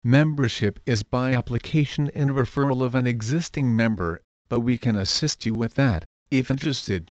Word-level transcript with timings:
Membership 0.03 0.79
is 0.85 1.01
by 1.01 1.33
application 1.33 2.11
and 2.13 2.29
referral 2.29 2.83
of 2.83 2.93
an 2.93 3.07
existing 3.07 3.75
member, 3.75 4.21
but 4.47 4.59
we 4.59 4.77
can 4.77 4.95
assist 4.95 5.45
you 5.45 5.55
with 5.55 5.73
that, 5.73 6.05
if 6.29 6.51
interested. 6.51 7.09